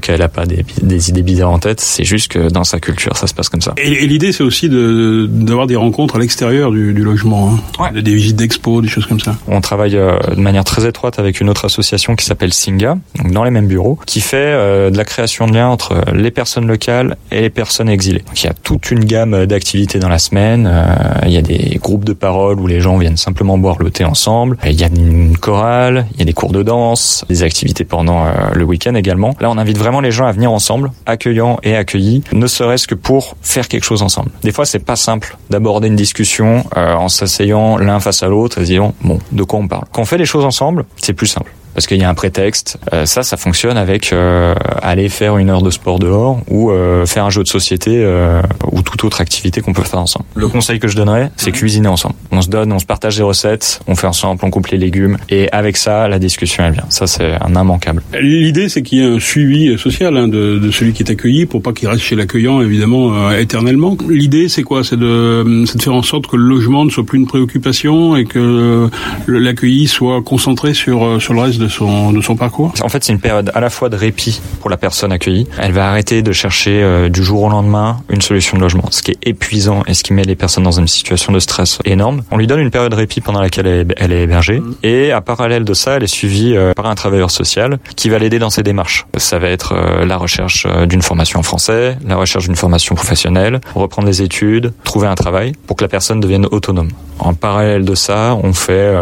qu'elle 0.02 0.22
a 0.22 0.30
pas 0.30 0.46
des, 0.46 0.66
des, 0.82 1.10
idées 1.10 1.22
bizarres 1.22 1.52
en 1.52 1.60
tête. 1.60 1.80
C'est 1.80 2.04
juste 2.04 2.32
que 2.32 2.50
dans 2.50 2.64
sa 2.64 2.80
culture, 2.80 3.18
ça 3.18 3.28
se 3.28 3.34
passe 3.34 3.50
comme 3.50 3.62
ça. 3.62 3.74
Et, 3.78 4.04
et 4.04 4.08
l'idée, 4.08 4.32
c'est 4.32 4.44
aussi 4.44 4.70
d'avoir 4.70 5.66
de, 5.66 5.72
des 5.72 5.76
rencontres 5.76 6.16
à 6.16 6.20
l'extérieur 6.20 6.72
du, 6.72 6.94
du, 6.94 7.04
logement, 7.04 7.54
hein. 7.80 7.84
ouais. 7.94 8.02
des 8.02 8.14
visites 8.14 8.36
d'expo, 8.36 8.73
des 8.82 8.88
choses 8.88 9.06
comme 9.06 9.20
ça. 9.20 9.36
On 9.48 9.62
travaille 9.62 9.96
euh, 9.96 10.18
de 10.36 10.40
manière 10.40 10.64
très 10.64 10.88
étroite 10.88 11.20
avec 11.20 11.42
une 11.42 11.50
autre 11.50 11.66
association 11.66 12.16
qui 12.16 12.26
s'appelle 12.26 12.54
Singa, 12.54 12.98
donc 13.18 13.32
dans 13.32 13.44
les 13.44 13.52
mêmes 13.52 13.68
bureaux, 13.68 14.00
qui 14.06 14.22
fait 14.22 14.38
euh, 14.38 14.90
de 14.90 14.98
la 14.98 15.06
création 15.06 15.48
de 15.48 15.54
liens 15.54 15.68
entre 15.68 16.02
les 16.14 16.32
personnes 16.32 16.68
locales 16.68 17.18
et 17.32 17.42
les 17.42 17.50
personnes 17.50 17.90
exilées. 17.90 18.24
Donc 18.28 18.42
il 18.42 18.48
y 18.48 18.50
a 18.50 18.54
toute 18.54 18.92
une 18.92 19.06
gamme 19.06 19.46
d'activités 19.46 20.00
dans 20.00 20.10
la 20.10 20.20
semaine. 20.20 20.70
Euh, 20.72 20.96
il 21.26 21.32
y 21.32 21.38
a 21.38 21.42
des 21.42 21.80
groupes 21.82 22.06
de 22.06 22.14
parole 22.14 22.60
où 22.60 22.68
les 22.68 22.80
gens 22.80 22.98
viennent 22.98 23.18
simplement 23.18 23.58
boire 23.58 23.78
le 23.80 23.90
thé 23.92 24.06
ensemble. 24.06 24.58
Il 24.66 24.80
y 24.80 24.84
a 24.84 24.88
une 24.88 25.38
chorale, 25.38 26.08
il 26.14 26.20
y 26.20 26.22
a 26.24 26.26
des 26.26 26.34
cours 26.34 26.52
de 26.52 26.64
danse, 26.64 27.26
des 27.30 27.44
activités 27.44 27.84
pendant 27.84 28.26
le 28.54 28.64
week-end 28.64 28.96
également. 28.96 29.36
Là, 29.40 29.50
on 29.50 29.58
invite 29.58 29.78
vraiment 29.78 30.02
les 30.02 30.12
gens 30.12 30.26
à 30.26 30.32
venir 30.32 30.52
ensemble, 30.52 30.92
accueillants 31.06 31.60
et 31.64 31.76
accueillis, 31.76 32.24
ne 32.32 32.48
serait-ce 32.48 32.88
que 32.88 32.96
pour 32.96 33.36
faire 33.42 33.68
quelque 33.68 33.84
chose 33.84 34.02
ensemble. 34.02 34.30
Des 34.44 34.52
fois, 34.52 34.66
c'est 34.66 34.80
pas 34.80 34.96
simple 34.96 35.38
d'aborder 35.50 35.88
une 35.88 35.96
discussion 35.96 36.64
en 36.76 37.10
s'asseyant 37.10 37.78
l'un 37.78 38.00
face 38.00 38.24
à 38.24 38.28
l'autre 38.28 38.60
disant 38.66 38.94
bon, 39.02 39.20
de 39.32 39.44
quoi 39.44 39.60
on 39.60 39.68
parle. 39.68 39.86
Quand 39.92 40.02
on 40.02 40.06
fait 40.06 40.18
les 40.18 40.26
choses 40.26 40.46
ensemble, 40.46 40.86
c'est 40.98 41.14
plus 41.14 41.28
simple 41.28 41.52
parce 41.74 41.88
qu'il 41.88 41.98
y 41.98 42.04
a 42.04 42.10
un 42.10 42.14
prétexte. 42.14 42.78
Euh, 42.94 43.06
ça, 43.06 43.24
ça 43.24 43.38
fonctionne 43.38 43.78
avec 43.78 44.14
euh, 44.14 44.56
aller 44.82 45.10
faire 45.10 45.38
une 45.38 45.50
heure 45.50 45.62
de 45.62 45.72
sport 45.72 46.00
dehors 46.00 46.42
ou 46.50 46.72
euh, 46.72 47.06
faire 47.06 47.26
un 47.26 47.30
jeu 47.30 47.44
de 47.44 47.48
société 47.48 47.92
euh, 48.04 48.42
ou 48.72 48.82
toute 48.82 49.04
autre 49.04 49.22
activité 49.22 49.62
qu'on 49.62 49.74
peut 49.74 49.84
faire 49.84 50.00
ensemble. 50.00 50.26
Le 50.36 50.48
conseil 50.48 50.80
que 50.80 50.88
je 50.88 50.96
donnerais, 50.96 51.32
c'est 51.36 51.52
cuisiner 51.52 51.88
ensemble. 51.88 52.16
On 52.32 52.42
se 52.42 52.50
donne, 52.50 52.72
on 52.72 52.80
se 52.80 52.86
partage 52.86 53.18
des 53.18 53.24
recettes, 53.24 53.82
on 53.88 53.96
fait 53.96 54.08
ensemble, 54.08 54.40
on 54.44 54.50
coupe 54.50 54.68
les 54.68 54.78
légumes 54.78 55.18
et 55.30 55.50
avec 55.52 55.78
ça, 55.78 56.08
la 56.08 56.20
discussion 56.20 56.64
elle 56.66 56.74
vient. 56.74 56.86
Ça, 56.90 57.08
c'est 57.08 57.34
un 57.42 57.52
immanquable. 57.52 58.04
L'idée, 58.20 58.70
c'est 58.70 58.82
qu'il 58.82 59.00
y 59.00 59.02
ait 59.02 59.16
un 59.16 59.20
suivi 59.20 59.78
social 59.78 60.18
hein, 60.18 60.28
de, 60.28 60.60
de, 60.60 60.72
celui 60.72 60.94
qui 60.94 61.04
est 61.04 61.12
accueilli 61.12 61.46
pour 61.46 61.62
pas 61.62 61.74
qu'il 61.74 61.88
reste 61.88 62.04
chez 62.04 62.16
l'accueillant 62.16 62.62
évidemment 62.62 63.32
éternellement. 63.32 63.98
L'idée, 64.10 64.50
c'est 64.50 64.64
quoi? 64.64 64.84
C'est 64.84 64.98
de, 64.98 65.44
de 65.44 65.82
faire 65.82 65.94
en 65.94 66.04
sorte 66.04 66.28
que 66.28 66.36
le 66.36 66.44
logement 66.44 66.86
ne 66.86 66.90
soit 66.90 67.06
plus 67.06 67.20
une 67.20 67.28
préoccupation 67.28 68.16
et 68.16 68.26
que 68.26 68.90
l'accueilli 69.28 69.88
soit 69.88 70.22
concentré 70.22 70.74
sur 70.74 71.22
sur 71.22 71.34
le 71.34 71.42
reste 71.42 71.60
de 71.60 71.63
son, 71.68 72.12
de 72.12 72.22
son 72.22 72.36
parcours? 72.36 72.74
En 72.82 72.90
fait, 72.90 73.04
c'est 73.04 73.14
une 73.14 73.20
période 73.20 73.52
à 73.54 73.60
la 73.60 73.70
fois 73.70 73.90
de 73.90 73.96
répit 73.96 74.42
pour 74.60 74.70
la 74.70 74.78
personne 74.78 75.12
accueillie. 75.12 75.48
Elle 75.60 75.72
va 75.72 75.90
arrêter 75.90 76.22
de 76.22 76.32
chercher 76.32 76.82
euh, 76.84 77.10
du 77.10 77.24
jour 77.24 77.44
au 77.44 77.50
lendemain 77.50 77.98
une 78.10 78.22
solution 78.22 78.58
de 78.58 78.62
logement, 78.62 78.86
ce 78.92 79.02
qui 79.02 79.12
est 79.12 79.28
épuisant 79.28 79.84
et 79.88 79.94
ce 79.94 80.04
qui 80.04 80.14
met 80.14 80.24
les 80.24 80.36
personnes 80.36 80.64
dans 80.64 80.80
une 80.80 80.88
situation 80.88 81.34
de 81.34 81.40
stress 81.40 81.80
énorme. 81.86 82.24
On 82.32 82.38
lui 82.38 82.48
donne 82.48 82.60
une 82.60 82.72
période 82.72 82.92
de 82.92 82.96
répit 82.98 83.22
pendant 83.22 83.42
laquelle 83.42 83.68
elle 83.68 83.92
est, 83.92 83.96
elle 83.98 84.12
est 84.12 84.24
hébergée 84.24 84.60
mmh. 84.60 84.76
et 84.84 85.12
à 85.12 85.22
parallèle 85.22 85.64
de 85.64 85.74
ça, 85.74 85.98
elle 85.98 86.04
est 86.04 86.08
suivie 86.08 86.56
euh, 86.56 86.74
par 86.74 86.88
un 86.88 86.96
travailleur 86.96 87.32
social 87.32 87.78
qui 87.96 88.10
va 88.10 88.20
l'aider 88.20 88.40
dans 88.40 88.50
ses 88.50 88.64
démarches. 88.64 89.06
Ça 89.18 89.40
va 89.40 89.50
être 89.50 89.74
euh, 89.74 90.06
la 90.06 90.18
recherche 90.18 90.68
d'une 90.88 91.02
formation 91.02 91.40
en 91.40 91.44
français, 91.44 91.98
la 92.06 92.16
recherche 92.16 92.46
d'une 92.46 92.56
formation 92.56 92.96
professionnelle, 92.96 93.62
reprendre 93.76 94.08
des 94.08 94.22
études, 94.22 94.74
trouver 94.84 95.08
un 95.08 95.16
travail 95.16 95.54
pour 95.68 95.76
que 95.76 95.84
la 95.84 95.90
personne 95.90 96.20
devienne 96.20 96.46
autonome. 96.52 96.90
En 97.20 97.34
parallèle 97.34 97.86
de 97.86 97.96
ça, 97.96 98.38
on 98.42 98.54
fait 98.54 98.94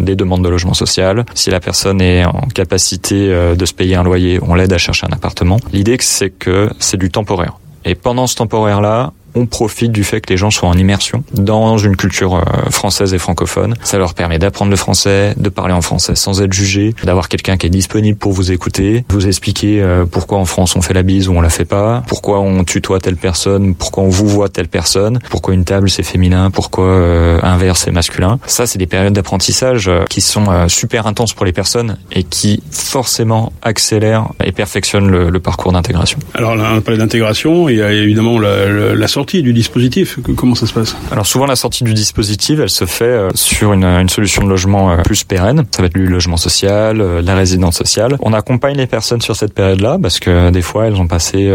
des 0.00 0.16
demandes 0.16 0.44
de 0.44 0.48
logement 0.48 0.74
social. 0.74 1.24
Si 1.34 1.50
la 1.50 1.60
personne 1.60 2.00
est 2.00 2.09
en 2.24 2.48
capacité 2.54 3.32
euh, 3.32 3.54
de 3.54 3.64
se 3.64 3.74
payer 3.74 3.96
un 3.96 4.02
loyer, 4.02 4.38
on 4.42 4.54
l'aide 4.54 4.72
à 4.72 4.78
chercher 4.78 5.06
un 5.06 5.12
appartement. 5.12 5.58
L'idée, 5.72 5.96
c'est 6.00 6.30
que 6.30 6.70
c'est 6.78 6.96
du 6.96 7.10
temporaire. 7.10 7.58
Et 7.84 7.94
pendant 7.94 8.26
ce 8.26 8.36
temporaire-là, 8.36 9.12
on 9.34 9.46
profite 9.46 9.92
du 9.92 10.04
fait 10.04 10.20
que 10.20 10.32
les 10.32 10.36
gens 10.36 10.50
soient 10.50 10.68
en 10.68 10.74
immersion 10.76 11.24
dans 11.34 11.78
une 11.78 11.96
culture 11.96 12.34
euh, 12.34 12.70
française 12.70 13.14
et 13.14 13.18
francophone. 13.18 13.74
Ça 13.82 13.98
leur 13.98 14.14
permet 14.14 14.38
d'apprendre 14.38 14.70
le 14.70 14.76
français, 14.76 15.34
de 15.36 15.48
parler 15.48 15.74
en 15.74 15.82
français 15.82 16.14
sans 16.14 16.42
être 16.42 16.52
jugé, 16.52 16.94
d'avoir 17.04 17.28
quelqu'un 17.28 17.56
qui 17.56 17.66
est 17.66 17.70
disponible 17.70 18.18
pour 18.18 18.32
vous 18.32 18.52
écouter, 18.52 19.04
vous 19.08 19.26
expliquer 19.26 19.82
euh, 19.82 20.04
pourquoi 20.04 20.38
en 20.38 20.44
France 20.44 20.76
on 20.76 20.82
fait 20.82 20.94
la 20.94 21.02
bise 21.02 21.28
ou 21.28 21.32
on 21.32 21.40
la 21.40 21.50
fait 21.50 21.64
pas, 21.64 22.02
pourquoi 22.06 22.40
on 22.40 22.64
tutoie 22.64 23.00
telle 23.00 23.16
personne, 23.16 23.74
pourquoi 23.74 24.04
on 24.04 24.08
vous 24.08 24.26
voit 24.26 24.48
telle 24.48 24.68
personne, 24.68 25.18
pourquoi 25.30 25.54
une 25.54 25.64
table 25.64 25.90
c'est 25.90 26.02
féminin, 26.02 26.50
pourquoi 26.50 26.84
euh, 26.84 27.38
un 27.42 27.56
verre 27.56 27.76
c'est 27.76 27.90
masculin. 27.90 28.38
Ça 28.46 28.66
c'est 28.66 28.78
des 28.78 28.86
périodes 28.86 29.12
d'apprentissage 29.12 29.90
qui 30.08 30.20
sont 30.20 30.68
super 30.68 31.06
intenses 31.06 31.32
pour 31.32 31.46
les 31.46 31.52
personnes 31.52 31.96
et 32.12 32.24
qui 32.24 32.62
forcément 32.70 33.52
accélèrent 33.62 34.28
et 34.44 34.52
perfectionnent 34.52 35.10
le, 35.10 35.40
parcours 35.40 35.72
d'intégration. 35.72 36.18
Alors 36.34 36.52
on 36.52 36.80
parle 36.82 36.98
d'intégration, 36.98 37.68
il 37.70 37.76
y 37.76 37.82
a 37.82 37.92
évidemment 37.92 38.38
la, 38.38 38.66
la, 38.66 38.94
la 38.94 39.08
sortie 39.20 39.42
du 39.42 39.52
dispositif. 39.52 40.18
Comment 40.34 40.54
ça 40.54 40.66
se 40.66 40.72
passe 40.72 40.96
Alors 41.12 41.26
souvent 41.26 41.44
la 41.44 41.54
sortie 41.54 41.84
du 41.84 41.92
dispositif, 41.92 42.58
elle 42.58 42.70
se 42.70 42.86
fait 42.86 43.04
euh, 43.04 43.28
sur 43.34 43.74
une, 43.74 43.84
une 43.84 44.08
solution 44.08 44.42
de 44.42 44.48
logement 44.48 44.92
euh, 44.92 44.96
plus 45.02 45.24
pérenne. 45.24 45.66
Ça 45.72 45.82
va 45.82 45.88
être 45.88 45.98
le 45.98 46.06
logement 46.06 46.38
social, 46.38 46.96
la 47.20 47.34
résidence 47.34 47.76
sociale. 47.76 48.16
On 48.20 48.32
accompagne 48.32 48.78
les 48.78 48.86
personnes 48.86 49.20
sur 49.20 49.36
cette 49.36 49.52
période-là 49.52 49.98
parce 50.00 50.20
que 50.20 50.48
des 50.48 50.62
fois 50.62 50.86
elles 50.86 50.94
ont 50.94 51.06
passé 51.06 51.52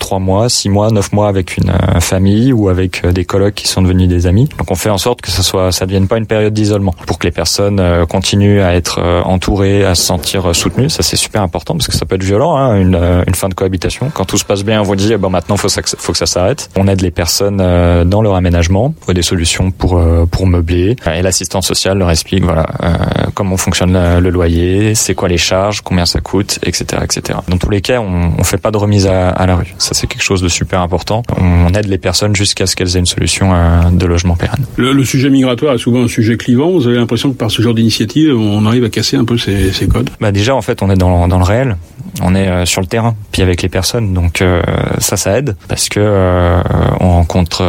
trois 0.00 0.18
mois, 0.18 0.48
six 0.48 0.68
mois, 0.68 0.90
neuf 0.90 1.12
mois 1.12 1.28
avec 1.28 1.56
une 1.56 1.72
famille 2.00 2.52
ou 2.52 2.68
avec 2.68 3.06
des 3.06 3.24
colocs 3.24 3.54
qui 3.54 3.68
sont 3.68 3.82
devenus 3.82 4.08
des 4.08 4.26
amis. 4.26 4.48
Donc 4.58 4.72
on 4.72 4.74
fait 4.74 4.90
en 4.90 4.98
sorte 4.98 5.20
que 5.20 5.30
ça 5.30 5.44
soit, 5.44 5.70
ça 5.70 5.86
devienne 5.86 6.08
pas 6.08 6.18
une 6.18 6.26
période 6.26 6.52
d'isolement 6.52 6.94
pour 7.06 7.20
que 7.20 7.26
les 7.26 7.32
personnes 7.32 7.80
continuent 8.08 8.60
à 8.62 8.74
être 8.74 9.00
entourées, 9.24 9.84
à 9.84 9.94
se 9.94 10.02
sentir 10.02 10.54
soutenues. 10.54 10.90
Ça 10.90 11.04
c'est 11.04 11.16
super 11.16 11.42
important 11.42 11.74
parce 11.74 11.86
que 11.86 11.94
ça 11.94 12.06
peut 12.06 12.16
être 12.16 12.24
violent, 12.24 12.56
hein, 12.56 12.80
une, 12.80 12.98
une 13.26 13.34
fin 13.34 13.48
de 13.48 13.54
cohabitation. 13.54 14.10
Quand 14.12 14.24
tout 14.24 14.38
se 14.38 14.44
passe 14.44 14.64
bien, 14.64 14.80
on 14.80 14.84
vous 14.84 14.96
dit 14.96 15.12
eh 15.12 15.16
ben 15.16 15.30
maintenant 15.30 15.56
faut 15.56 15.68
faut 15.68 16.12
que 16.12 16.18
ça 16.18 16.26
s'arrête. 16.26 16.70
On 16.76 16.88
aide 16.88 17.03
les 17.04 17.10
personnes 17.10 17.60
euh, 17.60 18.04
dans 18.04 18.22
leur 18.22 18.34
aménagement, 18.34 18.94
voit 19.04 19.14
des 19.14 19.22
solutions 19.22 19.70
pour 19.70 19.98
euh, 19.98 20.26
pour 20.26 20.46
meubler. 20.46 20.96
Et 21.06 21.22
l'assistance 21.22 21.66
sociale 21.66 21.98
leur 21.98 22.10
explique 22.10 22.42
voilà 22.42 22.66
euh, 22.82 22.94
comment 23.34 23.56
fonctionne 23.56 23.96
le 24.18 24.30
loyer, 24.30 24.94
c'est 24.94 25.14
quoi 25.14 25.28
les 25.28 25.38
charges, 25.38 25.82
combien 25.82 26.06
ça 26.06 26.20
coûte, 26.20 26.58
etc., 26.64 27.02
etc. 27.04 27.38
Dans 27.48 27.58
tous 27.58 27.70
les 27.70 27.80
cas, 27.80 28.00
on, 28.00 28.32
on 28.38 28.44
fait 28.44 28.58
pas 28.58 28.70
de 28.70 28.78
remise 28.78 29.06
à, 29.06 29.30
à 29.30 29.46
la 29.46 29.56
rue. 29.56 29.74
Ça 29.78 29.94
c'est 29.94 30.06
quelque 30.06 30.22
chose 30.22 30.42
de 30.42 30.48
super 30.48 30.80
important. 30.80 31.22
On 31.38 31.72
aide 31.74 31.86
les 31.86 31.98
personnes 31.98 32.34
jusqu'à 32.34 32.66
ce 32.66 32.74
qu'elles 32.74 32.96
aient 32.96 33.00
une 33.00 33.06
solution 33.06 33.52
de 33.92 34.06
logement 34.06 34.36
pérenne. 34.36 34.64
Le, 34.76 34.92
le, 34.92 35.04
sujet 35.04 35.28
migratoire 35.30 35.74
est 35.74 35.78
souvent 35.78 36.02
un 36.02 36.08
sujet 36.08 36.36
clivant. 36.36 36.70
Vous 36.70 36.86
avez 36.86 36.96
l'impression 36.96 37.30
que 37.30 37.36
par 37.36 37.50
ce 37.50 37.62
genre 37.62 37.74
d'initiative, 37.74 38.34
on 38.34 38.64
arrive 38.66 38.84
à 38.84 38.88
casser 38.88 39.16
un 39.16 39.24
peu 39.24 39.36
ces, 39.36 39.72
ces 39.72 39.86
codes? 39.86 40.10
Bah 40.20 40.32
déjà 40.32 40.54
en 40.54 40.62
fait, 40.62 40.82
on 40.82 40.90
est 40.90 40.96
dans 40.96 41.28
dans 41.28 41.38
le 41.38 41.44
réel 41.44 41.76
on 42.22 42.34
est 42.34 42.48
euh, 42.48 42.64
sur 42.64 42.80
le 42.80 42.86
terrain, 42.86 43.14
puis 43.32 43.42
avec 43.42 43.62
les 43.62 43.68
personnes. 43.68 44.12
Donc 44.12 44.42
euh, 44.42 44.62
ça, 44.98 45.16
ça 45.16 45.38
aide 45.38 45.56
parce 45.68 45.88
que 45.88 46.00
euh, 46.00 46.60
on 47.00 47.10
rencontre 47.10 47.64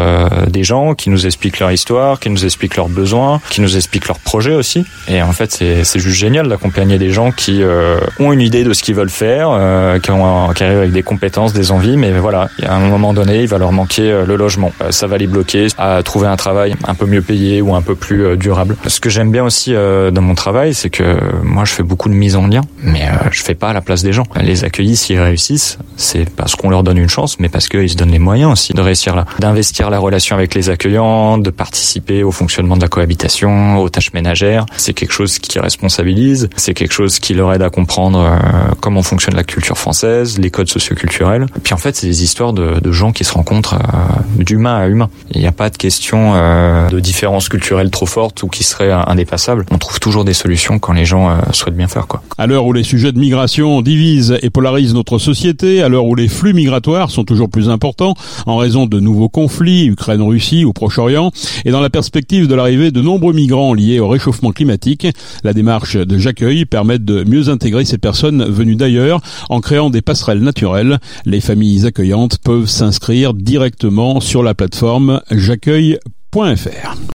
des 0.47 0.63
gens 0.63 0.93
qui 0.93 1.09
nous 1.09 1.25
expliquent 1.25 1.59
leur 1.59 1.71
histoire, 1.71 2.19
qui 2.19 2.29
nous 2.29 2.45
expliquent 2.45 2.75
leurs 2.75 2.89
besoins, 2.89 3.41
qui 3.49 3.61
nous 3.61 3.75
expliquent 3.75 4.07
leurs 4.07 4.19
projets 4.19 4.53
aussi. 4.53 4.85
Et 5.07 5.21
en 5.21 5.31
fait, 5.31 5.51
c'est 5.51 5.99
juste 5.99 6.17
génial 6.17 6.47
d'accompagner 6.47 6.97
des 6.97 7.09
gens 7.09 7.31
qui 7.31 7.61
ont 8.19 8.33
une 8.33 8.41
idée 8.41 8.63
de 8.63 8.73
ce 8.73 8.83
qu'ils 8.83 8.95
veulent 8.95 9.09
faire, 9.09 9.49
qui, 10.01 10.11
ont, 10.11 10.49
qui 10.53 10.63
arrivent 10.63 10.79
avec 10.79 10.91
des 10.91 11.03
compétences, 11.03 11.53
des 11.53 11.71
envies, 11.71 11.97
mais 11.97 12.11
voilà, 12.11 12.49
à 12.63 12.75
un 12.75 12.79
moment 12.79 13.13
donné, 13.13 13.41
il 13.41 13.47
va 13.47 13.57
leur 13.57 13.71
manquer 13.71 14.23
le 14.25 14.35
logement. 14.35 14.71
ça 14.89 15.07
va 15.07 15.17
les 15.17 15.27
bloquer 15.27 15.67
à 15.77 16.01
trouver 16.03 16.27
un 16.27 16.35
travail 16.35 16.75
un 16.87 16.95
peu 16.95 17.05
mieux 17.05 17.21
payé 17.21 17.61
ou 17.61 17.75
un 17.75 17.81
peu 17.81 17.95
plus 17.95 18.37
durable. 18.37 18.75
Ce 18.87 18.99
que 18.99 19.09
j'aime 19.09 19.31
bien 19.31 19.43
aussi 19.43 19.73
dans 19.73 20.21
mon 20.21 20.35
travail, 20.35 20.73
c'est 20.73 20.89
que 20.89 21.17
moi, 21.43 21.65
je 21.65 21.73
fais 21.73 21.83
beaucoup 21.83 22.09
de 22.09 22.15
mise 22.15 22.35
en 22.35 22.47
lien, 22.47 22.61
mais 22.83 23.07
je 23.31 23.43
fais 23.43 23.55
pas 23.55 23.69
à 23.69 23.73
la 23.73 23.81
place 23.81 24.03
des 24.03 24.13
gens 24.13 24.25
les 24.41 24.63
accueillis 24.63 24.95
s'ils 24.95 25.19
réussissent, 25.19 25.77
c'est 25.97 26.29
parce 26.29 26.55
qu'on 26.55 26.69
leur 26.69 26.83
donne 26.83 26.97
une 26.97 27.09
chance, 27.09 27.39
mais 27.39 27.49
parce 27.49 27.67
qu'ils 27.67 27.89
se 27.89 27.95
donnent 27.95 28.11
les 28.11 28.19
moyens 28.19 28.51
aussi 28.51 28.73
de 28.73 28.81
réussir 28.81 29.15
là, 29.15 29.25
d'investir 29.39 29.89
la 29.89 29.99
relation 29.99 30.35
avec 30.35 30.53
les 30.55 30.69
accueillants, 30.69 31.37
de 31.37 31.49
participer 31.49 32.23
au 32.23 32.31
fonctionnement 32.31 32.75
de 32.75 32.81
la 32.81 32.87
cohabitation, 32.87 33.77
aux 33.77 33.89
tâches 33.89 34.13
ménagères. 34.13 34.65
C'est 34.77 34.93
quelque 34.93 35.13
chose 35.13 35.39
qui 35.39 35.59
responsabilise, 35.59 36.49
c'est 36.55 36.73
quelque 36.73 36.93
chose 36.93 37.19
qui 37.19 37.33
leur 37.33 37.53
aide 37.53 37.61
à 37.61 37.69
comprendre 37.69 38.19
euh, 38.19 38.73
comment 38.79 39.03
fonctionne 39.03 39.35
la 39.35 39.43
culture 39.43 39.77
française, 39.77 40.37
les 40.37 40.49
codes 40.49 40.69
socioculturels. 40.69 41.45
Puis 41.63 41.73
en 41.73 41.77
fait, 41.77 41.95
c'est 41.95 42.07
des 42.07 42.23
histoires 42.23 42.53
de, 42.53 42.91
gens 42.91 43.11
qui 43.11 43.25
se 43.25 43.33
rencontrent 43.33 43.75
euh, 43.75 44.43
d'humain 44.43 44.77
à 44.77 44.87
humain. 44.87 45.09
Il 45.31 45.41
n'y 45.41 45.47
a 45.47 45.51
pas 45.51 45.69
de 45.69 45.77
question 45.77 46.33
euh, 46.35 46.87
de 46.87 46.99
différence 46.99 47.49
culturelle 47.49 47.89
trop 47.89 48.05
forte 48.05 48.43
ou 48.43 48.47
qui 48.47 48.63
serait 48.63 48.91
indépassable. 48.91 49.65
On 49.71 49.77
trouve 49.77 49.99
toujours 49.99 50.23
des 50.23 50.33
solutions 50.33 50.79
quand 50.79 50.93
les 50.93 51.05
gens 51.05 51.37
souhaitent 51.51 51.75
bien 51.75 51.87
faire. 51.87 52.07
Quoi. 52.07 52.21
À 52.37 52.47
l'heure 52.47 52.65
où 52.65 52.73
les 52.73 52.83
sujets 52.83 53.11
de 53.11 53.19
migration 53.19 53.81
divisent 53.81 54.25
et 54.41 54.50
polarise 54.50 54.94
notre 54.94 55.17
société 55.17 55.82
à 55.82 55.89
l'heure 55.89 56.05
où 56.05 56.15
les 56.15 56.27
flux 56.27 56.53
migratoires 56.53 57.12
sont 57.12 57.24
toujours 57.24 57.50
plus 57.50 57.70
importants 57.70 58.13
en 58.46 58.58
raison 58.58 58.86
de 58.86 59.00
nouveaux 59.00 59.29
conflits, 59.29 59.86
Ukraine-Russie 59.86 60.65
ou 60.65 60.74
Proche-Orient, 60.74 61.32
et 61.65 61.72
dans 61.72 61.82
la 61.82 61.89
perspective 61.89 62.48
de 62.48 62.55
l'arrivée 62.55 62.91
de 62.91 63.01
nombreux 63.01 63.34
migrants 63.34 63.74
liés 63.74 64.00
au 64.00 64.08
réchauffement 64.08 64.51
climatique, 64.51 65.08
la 65.44 65.53
démarche 65.53 65.98
de 65.98 66.17
J'accueille 66.17 66.65
permet 66.65 67.00
de 67.00 67.24
mieux 67.24 67.50
intégrer 67.50 67.86
ces 67.86 67.98
personnes 67.98 68.44
venues 68.46 68.75
d'ailleurs 68.75 69.22
en 69.50 69.62
créant 69.62 69.89
des 69.89 70.01
passerelles 70.01 70.41
naturelles. 70.41 71.00
Les 71.25 71.41
familles 71.41 71.86
accueillantes 71.86 72.38
peuvent 72.39 72.67
s'inscrire 72.67 73.34
directement 73.34 74.20
sur 74.20 74.44
la 74.44 74.53
plateforme 74.53 75.22
j'accueille.fr. 75.32 76.96